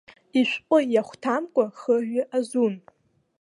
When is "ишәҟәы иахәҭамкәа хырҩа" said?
0.39-2.23